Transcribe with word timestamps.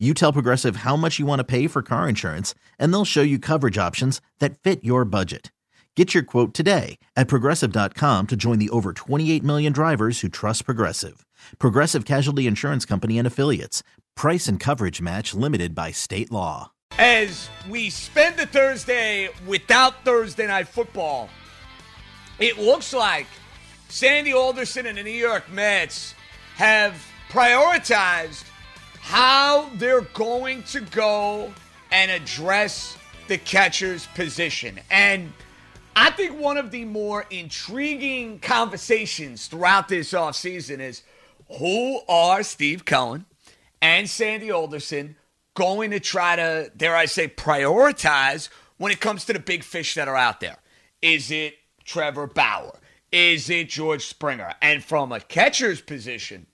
You 0.00 0.12
tell 0.12 0.32
Progressive 0.32 0.76
how 0.76 0.96
much 0.96 1.20
you 1.20 1.24
want 1.24 1.38
to 1.38 1.44
pay 1.44 1.68
for 1.68 1.80
car 1.80 2.08
insurance, 2.08 2.52
and 2.80 2.92
they'll 2.92 3.04
show 3.04 3.22
you 3.22 3.38
coverage 3.38 3.78
options 3.78 4.20
that 4.40 4.58
fit 4.58 4.82
your 4.82 5.04
budget. 5.04 5.52
Get 5.94 6.12
your 6.12 6.24
quote 6.24 6.52
today 6.52 6.98
at 7.14 7.28
progressive.com 7.28 8.26
to 8.26 8.34
join 8.36 8.58
the 8.58 8.70
over 8.70 8.92
28 8.92 9.44
million 9.44 9.72
drivers 9.72 10.20
who 10.20 10.28
trust 10.28 10.64
Progressive. 10.64 11.24
Progressive 11.60 12.04
Casualty 12.04 12.48
Insurance 12.48 12.84
Company 12.84 13.18
and 13.18 13.26
Affiliates. 13.26 13.84
Price 14.16 14.48
and 14.48 14.58
coverage 14.58 15.00
match 15.00 15.32
limited 15.32 15.76
by 15.76 15.92
state 15.92 16.32
law. 16.32 16.72
As 16.98 17.48
we 17.70 17.88
spend 17.88 18.36
the 18.36 18.46
Thursday 18.46 19.28
without 19.46 20.04
Thursday 20.04 20.48
night 20.48 20.66
football, 20.66 21.28
it 22.40 22.58
looks 22.58 22.92
like 22.92 23.28
Sandy 23.88 24.32
Alderson 24.32 24.86
and 24.86 24.98
the 24.98 25.04
New 25.04 25.10
York 25.10 25.48
Mets 25.52 26.16
have 26.56 27.00
prioritized 27.28 28.44
how 29.04 29.68
they're 29.74 30.00
going 30.00 30.62
to 30.62 30.80
go 30.80 31.52
and 31.92 32.10
address 32.10 32.96
the 33.28 33.36
catcher's 33.36 34.06
position. 34.08 34.80
And 34.90 35.30
I 35.94 36.10
think 36.10 36.40
one 36.40 36.56
of 36.56 36.70
the 36.70 36.86
more 36.86 37.26
intriguing 37.28 38.38
conversations 38.38 39.46
throughout 39.46 39.88
this 39.88 40.12
offseason 40.12 40.80
is 40.80 41.02
who 41.58 42.00
are 42.08 42.42
Steve 42.42 42.86
Cohen 42.86 43.26
and 43.82 44.08
Sandy 44.08 44.50
Alderson 44.50 45.16
going 45.52 45.90
to 45.90 46.00
try 46.00 46.36
to, 46.36 46.72
dare 46.74 46.96
I 46.96 47.04
say, 47.04 47.28
prioritize 47.28 48.48
when 48.78 48.90
it 48.90 49.00
comes 49.00 49.26
to 49.26 49.34
the 49.34 49.38
big 49.38 49.64
fish 49.64 49.94
that 49.96 50.08
are 50.08 50.16
out 50.16 50.40
there? 50.40 50.56
Is 51.02 51.30
it 51.30 51.56
Trevor 51.84 52.26
Bauer? 52.26 52.80
Is 53.12 53.50
it 53.50 53.68
George 53.68 54.06
Springer? 54.06 54.54
And 54.62 54.82
from 54.82 55.12
a 55.12 55.20
catcher's 55.20 55.82
position, 55.82 56.46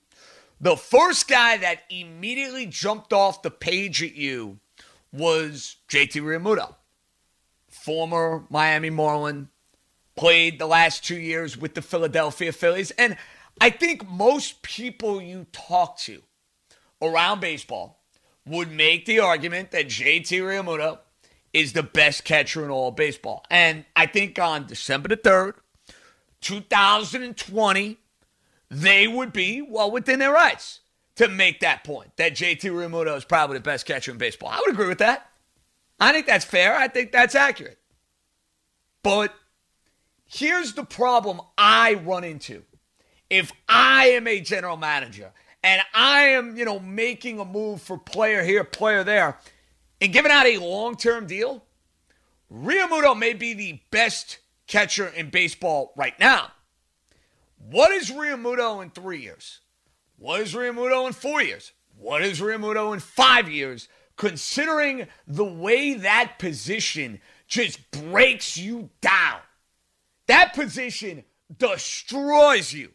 the 0.60 0.76
first 0.76 1.26
guy 1.26 1.56
that 1.56 1.82
immediately 1.88 2.66
jumped 2.66 3.12
off 3.12 3.42
the 3.42 3.50
page 3.50 4.02
at 4.02 4.14
you 4.14 4.58
was 5.12 5.76
JT 5.88 6.20
Realmuto, 6.22 6.74
former 7.68 8.44
Miami 8.50 8.90
Marlin, 8.90 9.48
played 10.16 10.58
the 10.58 10.66
last 10.66 11.04
two 11.04 11.18
years 11.18 11.56
with 11.56 11.74
the 11.74 11.82
Philadelphia 11.82 12.52
Phillies. 12.52 12.90
And 12.92 13.16
I 13.60 13.70
think 13.70 14.08
most 14.08 14.62
people 14.62 15.20
you 15.20 15.46
talk 15.52 15.98
to 16.00 16.22
around 17.00 17.40
baseball 17.40 18.02
would 18.46 18.70
make 18.70 19.06
the 19.06 19.20
argument 19.20 19.70
that 19.70 19.86
JT 19.86 20.26
Realmuto 20.26 20.98
is 21.52 21.72
the 21.72 21.82
best 21.82 22.24
catcher 22.24 22.64
in 22.64 22.70
all 22.70 22.90
baseball. 22.90 23.44
And 23.50 23.84
I 23.96 24.06
think 24.06 24.38
on 24.38 24.66
December 24.66 25.08
the 25.08 25.16
3rd, 25.16 25.54
2020, 26.40 27.98
they 28.70 29.08
would 29.08 29.32
be 29.32 29.62
well 29.62 29.90
within 29.90 30.18
their 30.18 30.32
rights 30.32 30.80
to 31.16 31.28
make 31.28 31.60
that 31.60 31.84
point 31.84 32.16
that 32.16 32.32
JT 32.32 32.60
Realmuto 32.60 33.16
is 33.16 33.24
probably 33.24 33.58
the 33.58 33.62
best 33.62 33.84
catcher 33.84 34.12
in 34.12 34.18
baseball. 34.18 34.48
I 34.50 34.60
would 34.60 34.74
agree 34.74 34.88
with 34.88 34.98
that. 34.98 35.28
I 35.98 36.12
think 36.12 36.26
that's 36.26 36.44
fair. 36.44 36.76
I 36.76 36.88
think 36.88 37.12
that's 37.12 37.34
accurate. 37.34 37.78
But 39.02 39.34
here's 40.24 40.72
the 40.72 40.84
problem 40.84 41.40
I 41.58 41.94
run 41.94 42.24
into. 42.24 42.62
If 43.28 43.52
I 43.68 44.08
am 44.10 44.26
a 44.26 44.40
general 44.40 44.76
manager 44.76 45.32
and 45.62 45.82
I 45.92 46.22
am, 46.28 46.56
you 46.56 46.64
know, 46.64 46.78
making 46.78 47.38
a 47.38 47.44
move 47.44 47.82
for 47.82 47.98
player 47.98 48.42
here, 48.42 48.64
player 48.64 49.04
there, 49.04 49.38
and 50.00 50.12
giving 50.12 50.32
out 50.32 50.46
a 50.46 50.58
long-term 50.58 51.26
deal, 51.26 51.64
Realmuto 52.52 53.16
may 53.16 53.34
be 53.34 53.52
the 53.52 53.80
best 53.90 54.38
catcher 54.66 55.08
in 55.08 55.30
baseball 55.30 55.92
right 55.96 56.18
now. 56.18 56.50
What 57.60 57.92
is 57.92 58.10
Realmuto 58.10 58.82
in 58.82 58.90
three 58.90 59.20
years? 59.20 59.60
What 60.16 60.40
is 60.40 60.54
Realmuto 60.54 61.06
in 61.06 61.12
four 61.12 61.42
years? 61.42 61.72
What 61.96 62.22
is 62.22 62.40
Realmuto 62.40 62.92
in 62.94 63.00
five 63.00 63.50
years? 63.50 63.88
Considering 64.16 65.06
the 65.26 65.44
way 65.44 65.94
that 65.94 66.38
position 66.38 67.20
just 67.46 67.90
breaks 67.90 68.56
you 68.56 68.90
down, 69.00 69.40
that 70.26 70.54
position 70.54 71.24
destroys 71.58 72.72
you. 72.72 72.90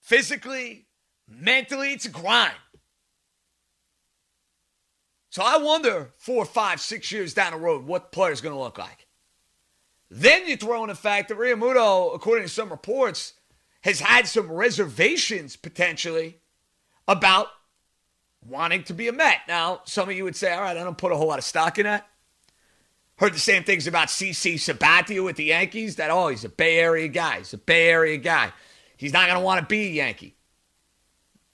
Physically, 0.00 0.86
mentally, 1.28 1.92
it's 1.92 2.04
a 2.04 2.10
grind. 2.10 2.54
So 5.30 5.42
I 5.42 5.56
wonder 5.56 6.12
four, 6.16 6.44
five, 6.44 6.80
six 6.80 7.10
years 7.10 7.34
down 7.34 7.52
the 7.52 7.58
road 7.58 7.86
what 7.86 8.10
the 8.10 8.14
player's 8.16 8.40
going 8.40 8.54
to 8.54 8.60
look 8.60 8.78
like. 8.78 9.03
Then 10.16 10.46
you 10.46 10.56
throw 10.56 10.84
in 10.84 10.90
the 10.90 10.94
fact 10.94 11.28
that 11.28 11.38
Realmuto, 11.38 12.14
according 12.14 12.44
to 12.44 12.48
some 12.48 12.68
reports, 12.68 13.32
has 13.80 13.98
had 13.98 14.28
some 14.28 14.48
reservations 14.48 15.56
potentially 15.56 16.38
about 17.08 17.48
wanting 18.46 18.84
to 18.84 18.94
be 18.94 19.08
a 19.08 19.12
Met. 19.12 19.38
Now, 19.48 19.80
some 19.86 20.08
of 20.08 20.14
you 20.14 20.22
would 20.22 20.36
say, 20.36 20.52
all 20.52 20.62
right, 20.62 20.76
I 20.76 20.84
don't 20.84 20.96
put 20.96 21.10
a 21.10 21.16
whole 21.16 21.26
lot 21.26 21.40
of 21.40 21.44
stock 21.44 21.80
in 21.80 21.84
that. 21.84 22.06
Heard 23.16 23.34
the 23.34 23.40
same 23.40 23.64
things 23.64 23.88
about 23.88 24.06
CC 24.06 24.54
Sabathia 24.54 25.24
with 25.24 25.34
the 25.34 25.46
Yankees 25.46 25.96
that, 25.96 26.12
oh, 26.12 26.28
he's 26.28 26.44
a 26.44 26.48
Bay 26.48 26.78
Area 26.78 27.08
guy. 27.08 27.38
He's 27.38 27.52
a 27.52 27.58
Bay 27.58 27.88
Area 27.88 28.16
guy. 28.16 28.52
He's 28.96 29.12
not 29.12 29.26
going 29.26 29.40
to 29.40 29.44
want 29.44 29.62
to 29.62 29.66
be 29.66 29.86
a 29.86 30.04
Yankee. 30.04 30.36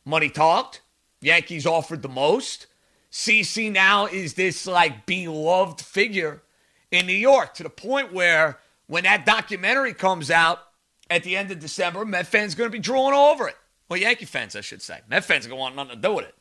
Money 0.04 0.28
talked. 0.28 0.82
Yankees 1.22 1.64
offered 1.64 2.02
the 2.02 2.10
most. 2.10 2.66
CC 3.10 3.72
now 3.72 4.04
is 4.04 4.34
this 4.34 4.66
like 4.66 5.06
beloved 5.06 5.80
figure 5.80 6.42
in 6.90 7.06
New 7.06 7.12
York 7.12 7.54
to 7.54 7.62
the 7.62 7.70
point 7.70 8.12
where 8.12 8.58
when 8.86 9.04
that 9.04 9.24
documentary 9.24 9.94
comes 9.94 10.30
out 10.30 10.60
at 11.08 11.22
the 11.22 11.36
end 11.36 11.50
of 11.50 11.58
December, 11.58 12.04
Met 12.04 12.26
fans 12.26 12.54
are 12.54 12.58
going 12.58 12.70
to 12.70 12.72
be 12.72 12.80
drooling 12.80 13.14
over 13.14 13.48
it. 13.48 13.56
Well, 13.88 13.98
Yankee 13.98 14.24
fans, 14.24 14.54
I 14.54 14.60
should 14.60 14.82
say. 14.82 15.00
Met 15.08 15.24
fans 15.24 15.46
are 15.46 15.48
going 15.48 15.58
to 15.58 15.62
want 15.62 15.76
nothing 15.76 15.96
to 15.96 16.08
do 16.08 16.14
with 16.14 16.26
it. 16.26 16.34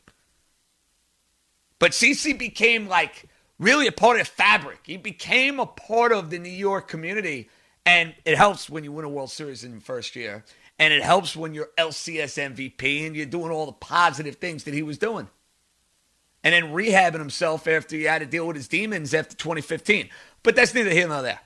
But 1.78 1.92
CC 1.92 2.38
became 2.38 2.86
like 2.86 3.24
really 3.58 3.86
a 3.86 3.92
part 3.92 4.20
of 4.20 4.26
the 4.26 4.32
fabric. 4.32 4.80
He 4.84 4.96
became 4.96 5.58
a 5.58 5.66
part 5.66 6.12
of 6.12 6.30
the 6.30 6.38
New 6.38 6.48
York 6.48 6.88
community. 6.88 7.48
And 7.84 8.14
it 8.24 8.36
helps 8.36 8.70
when 8.70 8.84
you 8.84 8.92
win 8.92 9.04
a 9.04 9.08
World 9.08 9.30
Series 9.30 9.64
in 9.64 9.72
your 9.72 9.80
first 9.80 10.14
year. 10.14 10.44
And 10.78 10.92
it 10.92 11.02
helps 11.02 11.36
when 11.36 11.54
you're 11.54 11.70
LCS 11.76 12.54
MVP 12.54 13.06
and 13.06 13.16
you're 13.16 13.26
doing 13.26 13.50
all 13.50 13.66
the 13.66 13.72
positive 13.72 14.36
things 14.36 14.64
that 14.64 14.74
he 14.74 14.82
was 14.82 14.98
doing. 14.98 15.28
And 16.42 16.54
then 16.54 16.72
rehabbing 16.72 17.18
himself 17.18 17.66
after 17.68 17.96
he 17.96 18.04
had 18.04 18.20
to 18.20 18.26
deal 18.26 18.46
with 18.46 18.56
his 18.56 18.68
demons 18.68 19.12
after 19.12 19.36
2015. 19.36 20.08
But 20.42 20.56
that's 20.56 20.74
neither 20.74 20.90
here 20.90 21.08
nor 21.08 21.22
there. 21.22 21.40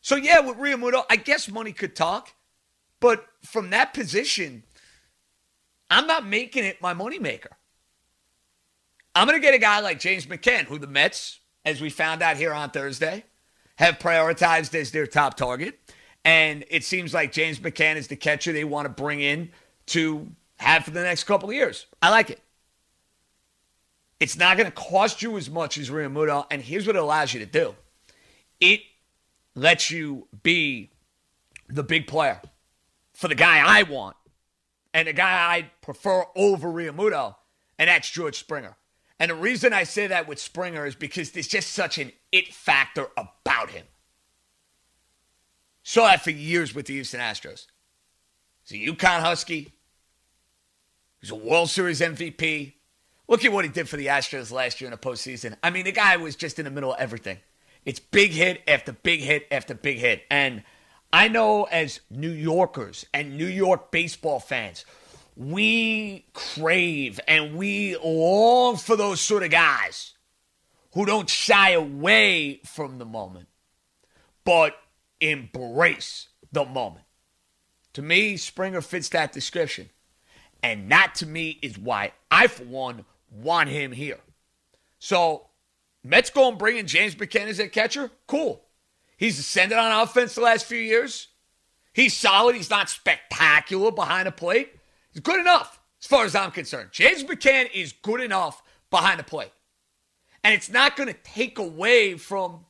So 0.00 0.16
yeah, 0.16 0.40
with 0.40 0.56
Realmuto, 0.56 1.04
I 1.10 1.16
guess 1.16 1.48
money 1.48 1.72
could 1.72 1.96
talk, 1.96 2.32
but 3.00 3.26
from 3.42 3.70
that 3.70 3.92
position, 3.92 4.62
I'm 5.90 6.06
not 6.06 6.26
making 6.26 6.64
it 6.64 6.80
my 6.80 6.94
moneymaker. 6.94 7.52
I'm 9.14 9.26
going 9.26 9.40
to 9.40 9.44
get 9.44 9.54
a 9.54 9.58
guy 9.58 9.80
like 9.80 9.98
James 9.98 10.26
McCann, 10.26 10.64
who 10.64 10.78
the 10.78 10.86
Mets, 10.86 11.40
as 11.64 11.80
we 11.80 11.90
found 11.90 12.22
out 12.22 12.36
here 12.36 12.52
on 12.52 12.70
Thursday, 12.70 13.24
have 13.78 13.98
prioritized 13.98 14.74
as 14.74 14.90
their 14.90 15.06
top 15.06 15.36
target. 15.36 15.78
And 16.24 16.64
it 16.70 16.84
seems 16.84 17.14
like 17.14 17.32
James 17.32 17.58
McCann 17.58 17.96
is 17.96 18.08
the 18.08 18.16
catcher 18.16 18.52
they 18.52 18.64
want 18.64 18.86
to 18.86 18.90
bring 18.90 19.20
in 19.20 19.50
to 19.86 20.28
have 20.58 20.84
for 20.84 20.90
the 20.90 21.02
next 21.02 21.24
couple 21.24 21.48
of 21.48 21.54
years. 21.54 21.86
I 22.02 22.10
like 22.10 22.30
it. 22.30 22.40
It's 24.18 24.36
not 24.36 24.56
going 24.56 24.70
to 24.70 24.74
cost 24.74 25.22
you 25.22 25.36
as 25.36 25.50
much 25.50 25.76
as 25.76 25.90
Realmuto. 25.90 26.46
And 26.50 26.62
here's 26.62 26.86
what 26.86 26.96
it 26.96 27.02
allows 27.02 27.34
you 27.34 27.40
to 27.40 27.46
do 27.46 27.74
it 28.60 28.80
lets 29.54 29.90
you 29.90 30.28
be 30.42 30.90
the 31.68 31.82
big 31.82 32.06
player 32.06 32.40
for 33.14 33.28
the 33.28 33.34
guy 33.34 33.62
I 33.64 33.82
want 33.82 34.16
and 34.94 35.08
the 35.08 35.12
guy 35.12 35.56
I 35.56 35.70
prefer 35.82 36.24
over 36.34 36.68
Realmuto, 36.68 37.34
and 37.78 37.88
that's 37.88 38.10
George 38.10 38.38
Springer. 38.38 38.76
And 39.18 39.30
the 39.30 39.34
reason 39.34 39.72
I 39.72 39.84
say 39.84 40.06
that 40.06 40.28
with 40.28 40.38
Springer 40.38 40.86
is 40.86 40.94
because 40.94 41.30
there's 41.30 41.48
just 41.48 41.72
such 41.72 41.98
an 41.98 42.12
it 42.32 42.52
factor 42.52 43.08
about 43.16 43.70
him. 43.70 43.84
Saw 45.82 46.06
that 46.06 46.22
for 46.22 46.30
years 46.30 46.74
with 46.74 46.86
the 46.86 46.94
Houston 46.94 47.20
Astros. 47.20 47.66
He's 48.66 48.88
a 48.88 48.92
UConn 48.92 49.20
Husky. 49.20 49.72
He's 51.20 51.30
a 51.30 51.34
World 51.34 51.70
Series 51.70 52.00
MVP. 52.00 52.74
Look 53.28 53.44
at 53.44 53.52
what 53.52 53.64
he 53.64 53.70
did 53.70 53.88
for 53.88 53.96
the 53.96 54.06
Astros 54.06 54.52
last 54.52 54.80
year 54.80 54.86
in 54.86 54.92
the 54.92 54.96
postseason. 54.96 55.56
I 55.62 55.70
mean, 55.70 55.84
the 55.84 55.92
guy 55.92 56.16
was 56.16 56.36
just 56.36 56.58
in 56.58 56.64
the 56.64 56.70
middle 56.70 56.92
of 56.92 57.00
everything. 57.00 57.38
It's 57.84 57.98
big 57.98 58.30
hit 58.32 58.62
after 58.68 58.92
big 58.92 59.20
hit 59.20 59.46
after 59.50 59.74
big 59.74 59.98
hit. 59.98 60.22
And 60.30 60.62
I 61.12 61.28
know 61.28 61.64
as 61.64 62.00
New 62.10 62.30
Yorkers 62.30 63.06
and 63.12 63.36
New 63.36 63.46
York 63.46 63.90
baseball 63.90 64.40
fans, 64.40 64.84
we 65.36 66.24
crave 66.32 67.20
and 67.28 67.56
we 67.56 67.96
long 67.96 68.76
for 68.76 68.96
those 68.96 69.20
sort 69.20 69.42
of 69.42 69.50
guys 69.50 70.14
who 70.94 71.04
don't 71.04 71.28
shy 71.28 71.70
away 71.70 72.60
from 72.64 72.98
the 72.98 73.04
moment, 73.04 73.48
but 74.44 74.74
embrace 75.20 76.28
the 76.52 76.64
moment. 76.64 77.04
To 77.94 78.02
me, 78.02 78.36
Springer 78.36 78.80
fits 78.80 79.08
that 79.10 79.32
description. 79.32 79.90
And 80.62 80.90
that 80.90 81.14
to 81.16 81.26
me 81.26 81.58
is 81.62 81.78
why 81.78 82.12
I, 82.30 82.46
for 82.46 82.64
one, 82.64 83.04
want 83.42 83.68
him 83.68 83.92
here. 83.92 84.18
So, 84.98 85.48
Mets 86.02 86.30
go 86.30 86.48
and 86.48 86.58
bring 86.58 86.76
in 86.76 86.86
James 86.86 87.14
McCann 87.14 87.46
as 87.46 87.58
a 87.58 87.68
catcher? 87.68 88.10
Cool. 88.26 88.62
He's 89.16 89.38
ascended 89.38 89.78
on 89.78 90.02
offense 90.02 90.34
the 90.34 90.42
last 90.42 90.66
few 90.66 90.78
years. 90.78 91.28
He's 91.92 92.14
solid. 92.14 92.54
He's 92.54 92.70
not 92.70 92.90
spectacular 92.90 93.90
behind 93.90 94.26
the 94.26 94.32
plate. 94.32 94.74
He's 95.12 95.22
good 95.22 95.40
enough 95.40 95.80
as 96.00 96.06
far 96.06 96.24
as 96.24 96.34
I'm 96.34 96.50
concerned. 96.50 96.90
James 96.92 97.24
McCann 97.24 97.68
is 97.72 97.92
good 97.92 98.20
enough 98.20 98.62
behind 98.90 99.18
the 99.18 99.24
plate. 99.24 99.52
And 100.44 100.54
it's 100.54 100.70
not 100.70 100.96
going 100.96 101.08
to 101.08 101.18
take 101.24 101.58
away 101.58 102.16
from 102.16 102.66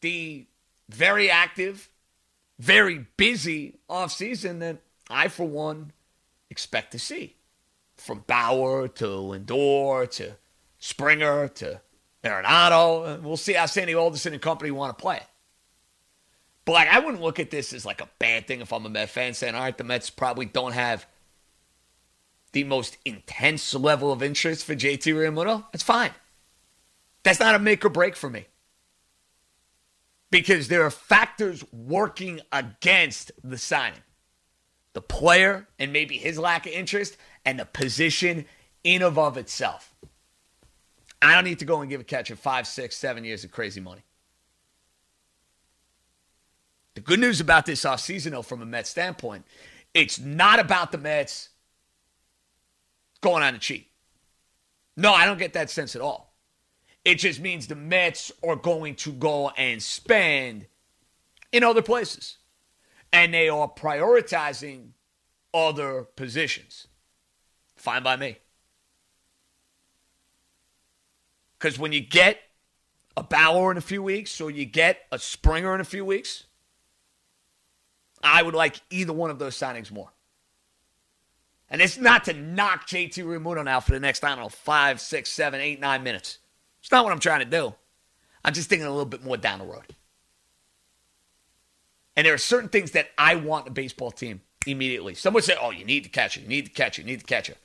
the 0.00 0.46
very 0.88 1.30
active, 1.30 1.88
very 2.58 3.06
busy 3.16 3.78
offseason 3.88 4.58
that 4.58 4.78
I, 5.08 5.28
for 5.28 5.46
one, 5.46 5.92
expect 6.50 6.92
to 6.92 6.98
see. 6.98 7.35
From 8.06 8.22
Bauer 8.28 8.86
to 8.86 9.04
Lindor 9.04 10.08
to 10.12 10.36
Springer 10.78 11.48
to 11.48 11.80
Arenado. 12.22 13.20
We'll 13.20 13.36
see 13.36 13.54
how 13.54 13.66
Sandy 13.66 13.96
Alderson 13.96 14.32
and 14.32 14.40
company 14.40 14.70
want 14.70 14.96
to 14.96 15.02
play 15.02 15.16
it. 15.16 15.26
But 16.64 16.72
like, 16.72 16.88
I 16.88 17.00
wouldn't 17.00 17.22
look 17.22 17.40
at 17.40 17.50
this 17.50 17.72
as 17.72 17.84
like 17.84 18.00
a 18.00 18.08
bad 18.20 18.46
thing 18.46 18.60
if 18.60 18.72
I'm 18.72 18.86
a 18.86 18.88
Met 18.88 19.08
fan 19.08 19.34
saying, 19.34 19.56
all 19.56 19.62
right, 19.62 19.76
the 19.76 19.82
Mets 19.82 20.08
probably 20.08 20.46
don't 20.46 20.70
have 20.72 21.04
the 22.52 22.62
most 22.62 22.96
intense 23.04 23.74
level 23.74 24.12
of 24.12 24.22
interest 24.22 24.64
for 24.64 24.76
JT 24.76 25.12
Realmuto. 25.12 25.64
That's 25.72 25.82
fine. 25.82 26.12
That's 27.24 27.40
not 27.40 27.56
a 27.56 27.58
make 27.58 27.84
or 27.84 27.88
break 27.88 28.14
for 28.14 28.30
me. 28.30 28.46
Because 30.30 30.68
there 30.68 30.84
are 30.84 30.90
factors 30.92 31.64
working 31.72 32.40
against 32.52 33.32
the 33.42 33.58
signing 33.58 33.98
the 34.96 35.02
player 35.02 35.68
and 35.78 35.92
maybe 35.92 36.16
his 36.16 36.38
lack 36.38 36.64
of 36.64 36.72
interest, 36.72 37.18
and 37.44 37.60
the 37.60 37.66
position 37.66 38.46
in 38.82 39.02
of 39.02 39.18
of 39.18 39.36
itself. 39.36 39.94
I 41.20 41.34
don't 41.34 41.44
need 41.44 41.58
to 41.58 41.66
go 41.66 41.82
and 41.82 41.90
give 41.90 42.00
a 42.00 42.04
catcher 42.04 42.34
five, 42.34 42.66
six, 42.66 42.96
seven 42.96 43.22
years 43.22 43.44
of 43.44 43.50
crazy 43.50 43.78
money. 43.78 44.00
The 46.94 47.02
good 47.02 47.20
news 47.20 47.42
about 47.42 47.66
this 47.66 47.84
offseason, 47.84 48.30
though, 48.30 48.40
from 48.40 48.62
a 48.62 48.64
Mets 48.64 48.88
standpoint, 48.88 49.44
it's 49.92 50.18
not 50.18 50.60
about 50.60 50.92
the 50.92 50.98
Mets 50.98 51.50
going 53.20 53.42
on 53.42 53.52
the 53.52 53.60
cheap. 53.60 53.90
No, 54.96 55.12
I 55.12 55.26
don't 55.26 55.38
get 55.38 55.52
that 55.52 55.68
sense 55.68 55.94
at 55.94 56.00
all. 56.00 56.32
It 57.04 57.16
just 57.16 57.38
means 57.38 57.66
the 57.66 57.74
Mets 57.74 58.32
are 58.42 58.56
going 58.56 58.94
to 58.94 59.12
go 59.12 59.50
and 59.58 59.82
spend 59.82 60.64
in 61.52 61.64
other 61.64 61.82
places. 61.82 62.38
And 63.16 63.32
they 63.32 63.48
are 63.48 63.66
prioritizing 63.66 64.88
other 65.54 66.02
positions. 66.02 66.86
Fine 67.74 68.02
by 68.02 68.14
me. 68.16 68.36
Because 71.58 71.78
when 71.78 71.92
you 71.92 72.00
get 72.00 72.38
a 73.16 73.22
Bauer 73.22 73.70
in 73.70 73.78
a 73.78 73.80
few 73.80 74.02
weeks 74.02 74.38
or 74.38 74.50
you 74.50 74.66
get 74.66 74.98
a 75.10 75.18
Springer 75.18 75.74
in 75.74 75.80
a 75.80 75.84
few 75.84 76.04
weeks, 76.04 76.44
I 78.22 78.42
would 78.42 78.54
like 78.54 78.82
either 78.90 79.14
one 79.14 79.30
of 79.30 79.38
those 79.38 79.56
signings 79.56 79.90
more. 79.90 80.12
And 81.70 81.80
it's 81.80 81.96
not 81.96 82.24
to 82.24 82.34
knock 82.34 82.86
JT 82.86 83.24
Realmuto 83.24 83.64
now 83.64 83.80
for 83.80 83.92
the 83.92 84.00
next, 84.00 84.24
I 84.24 84.28
don't 84.28 84.40
know, 84.40 84.48
five, 84.50 85.00
six, 85.00 85.32
seven, 85.32 85.62
eight, 85.62 85.80
nine 85.80 86.02
minutes. 86.02 86.36
It's 86.80 86.92
not 86.92 87.02
what 87.02 87.14
I'm 87.14 87.18
trying 87.18 87.40
to 87.40 87.46
do. 87.46 87.74
I'm 88.44 88.52
just 88.52 88.68
thinking 88.68 88.86
a 88.86 88.90
little 88.90 89.06
bit 89.06 89.24
more 89.24 89.38
down 89.38 89.60
the 89.60 89.64
road. 89.64 89.95
And 92.16 92.26
there 92.26 92.34
are 92.34 92.38
certain 92.38 92.70
things 92.70 92.92
that 92.92 93.10
I 93.18 93.34
want 93.36 93.68
a 93.68 93.70
baseball 93.70 94.10
team 94.10 94.40
immediately. 94.66 95.14
Some 95.14 95.34
would 95.34 95.44
say, 95.44 95.54
oh, 95.60 95.70
you 95.70 95.84
need 95.84 96.04
to 96.04 96.10
catch 96.10 96.36
it, 96.36 96.42
you 96.42 96.48
need 96.48 96.66
to 96.66 96.72
catch 96.72 96.98
it, 96.98 97.02
you 97.02 97.08
need 97.08 97.20
to 97.20 97.26
catch 97.26 97.48
it. 97.50 97.58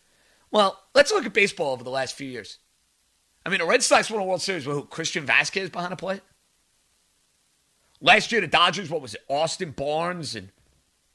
Well, 0.51 0.79
let's 0.93 1.11
look 1.11 1.25
at 1.25 1.33
baseball 1.33 1.71
over 1.71 1.83
the 1.83 1.89
last 1.89 2.15
few 2.15 2.27
years. 2.27 2.57
I 3.45 3.49
mean, 3.49 3.59
the 3.59 3.65
Red 3.65 3.81
Sox 3.81 4.11
won 4.11 4.21
a 4.21 4.25
World 4.25 4.41
Series 4.41 4.67
with 4.67 4.75
who? 4.75 4.83
Christian 4.83 5.25
Vazquez 5.25 5.71
behind 5.71 5.93
the 5.93 5.95
plate? 5.95 6.21
Last 8.01 8.31
year, 8.31 8.41
the 8.41 8.47
Dodgers, 8.47 8.89
what 8.89 9.01
was 9.01 9.15
it? 9.15 9.23
Austin 9.27 9.71
Barnes 9.71 10.35
and 10.35 10.49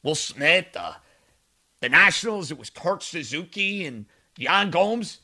Will 0.02 0.14
Smith. 0.14 0.68
Uh, 0.74 0.94
the 1.80 1.88
Nationals, 1.88 2.50
it 2.50 2.58
was 2.58 2.70
Kurt 2.70 3.02
Suzuki 3.02 3.84
and 3.84 4.06
Yan 4.38 4.70
Gomes. 4.70 5.18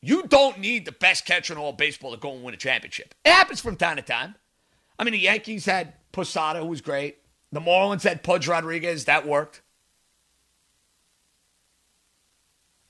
You 0.00 0.24
don't 0.24 0.58
need 0.58 0.84
the 0.84 0.92
best 0.92 1.24
catcher 1.24 1.52
in 1.52 1.58
all 1.58 1.72
baseball 1.72 2.12
to 2.12 2.16
go 2.16 2.32
and 2.32 2.42
win 2.42 2.54
a 2.54 2.58
championship. 2.58 3.14
It 3.24 3.32
happens 3.32 3.60
from 3.60 3.76
time 3.76 3.96
to 3.96 4.02
time. 4.02 4.34
I 4.98 5.04
mean, 5.04 5.12
the 5.12 5.18
Yankees 5.18 5.66
had 5.66 5.94
Posada, 6.12 6.60
who 6.60 6.66
was 6.66 6.80
great. 6.80 7.18
The 7.52 7.60
Marlins 7.60 8.02
had 8.02 8.22
Pudge 8.22 8.46
Rodriguez. 8.46 9.06
That 9.06 9.26
worked. 9.26 9.62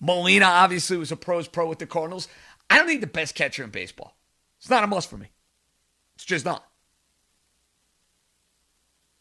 Molina 0.00 0.46
obviously 0.46 0.96
was 0.96 1.12
a 1.12 1.16
pros 1.16 1.49
pro 1.49 1.69
with 1.69 1.78
the 1.78 1.87
Cardinals. 1.87 2.28
I 2.70 2.76
don't 2.76 2.87
need 2.87 3.00
the 3.00 3.06
best 3.06 3.34
catcher 3.34 3.64
in 3.64 3.70
baseball. 3.70 4.16
It's 4.58 4.70
not 4.70 4.84
a 4.84 4.87
must 4.87 5.10
for 5.10 5.16
me. 5.16 5.28
It's 6.16 6.25
just 6.25 6.44
not. 6.44 6.64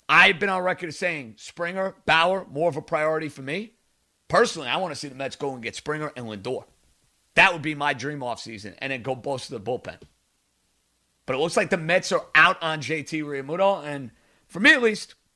I've 0.10 0.40
been 0.40 0.50
on 0.50 0.64
record 0.64 0.90
as 0.90 0.98
saying 0.98 1.36
Springer, 1.38 1.96
Bauer, 2.06 2.46
more 2.50 2.70
of 2.70 2.78
a 2.78 2.82
priority 2.82 3.30
for 3.30 3.42
me. 3.42 3.74
Personally, 4.28 4.68
I 4.68 4.78
want 4.78 4.94
to 4.94 5.00
see 5.00 5.08
the 5.08 5.16
Mets 5.16 5.36
go 5.36 5.54
and 5.54 5.64
get 5.64 5.76
Springer 5.76 6.12
and 6.16 6.28
Lindor. 6.28 6.66
That 7.36 7.54
would 7.54 7.62
be 7.62 7.76
my 7.76 7.94
dream 7.94 8.20
offseason, 8.20 8.76
and 8.80 8.92
then 8.92 9.04
go 9.04 9.16
both 9.16 9.46
to 9.46 9.52
the 9.52 9.60
bullpen. 9.60 10.00
But 11.26 11.36
it 11.36 11.40
looks 11.40 11.58
like 11.58 11.70
the 11.70 11.78
Mets 11.78 12.12
are 12.12 12.26
out 12.34 12.62
on 12.64 12.82
JT 12.82 13.24
Realmuto, 13.24 13.86
and 13.86 14.12
for 14.48 14.60
me 14.60 14.74
at 14.74 14.82
least, 14.82 15.16